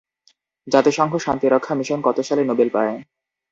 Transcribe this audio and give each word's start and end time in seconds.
জাতিসংঘ 0.67 1.13
শান্তিরক্ষা 1.17 1.73
মিশন 1.75 1.99
কত 2.03 2.17
সালে 2.21 2.43
নোবেল 2.45 2.69
পায়? 2.73 2.95